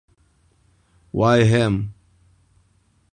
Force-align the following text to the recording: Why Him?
Why 1.11 1.43
Him? 1.43 1.93